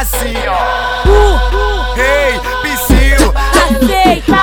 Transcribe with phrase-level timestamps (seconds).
[0.00, 1.06] assim, ó.
[1.06, 3.34] Uh, uh, hey, piscino.
[3.36, 4.40] Aceita.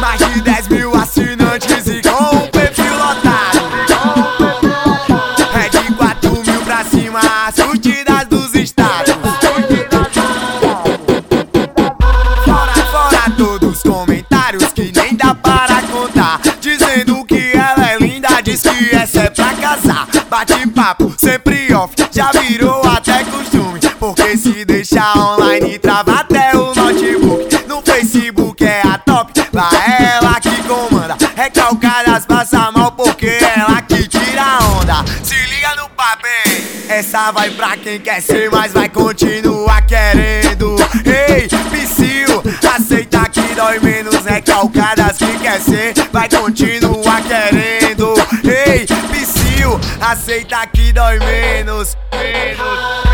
[0.00, 3.58] Mais de 10 mil assinantes e com um perfil lotado.
[5.54, 9.14] É de 4 mil pra cima, as surtidas dos estados.
[12.44, 16.40] Fora, fora todos os comentários que nem dá para contar.
[16.58, 20.08] Dizendo que ela é linda, diz que essa é pra casar.
[20.32, 23.78] Bate papo, sempre off, já virou até costume.
[24.00, 27.68] Porque se deixar online, trava até o notebook.
[27.68, 31.16] No Facebook é a top, lá é ela que comanda.
[31.36, 35.04] Recalcadas passa mal porque é ela que tira a onda.
[35.22, 36.30] Se liga no papel,
[36.88, 40.74] essa vai pra quem quer ser, mas vai continuar querendo.
[41.06, 42.42] Ei, Psyu,
[42.74, 44.16] aceita que dói menos.
[44.24, 47.71] Recalcadas que quer ser, vai continuar querendo.
[50.00, 51.18] Aceita que dói.
[51.20, 53.11] Menos, menos,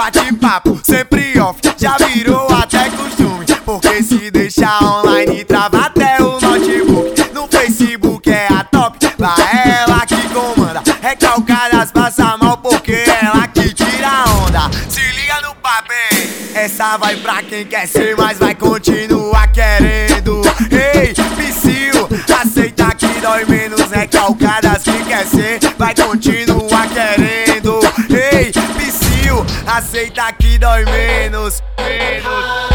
[0.00, 0.10] casar.
[0.10, 3.44] Bate papo, sempre off, já virou até costume.
[3.66, 7.34] Porque se deixar online, trava até o notebook.
[7.34, 10.82] No Facebook é a top, lá é ela que comanda.
[11.02, 14.70] Recalcadas passa mal porque é ela que tira onda.
[14.88, 20.40] Se liga no papel, essa vai pra quem quer ser, mas vai continuar querendo.
[20.70, 22.08] Ei, Psyu,
[22.40, 23.90] aceita que dói menos.
[23.90, 26.49] Recalcadas que quer ser, vai continuar
[29.70, 31.62] aceita que dói menos.
[31.78, 32.69] Menos,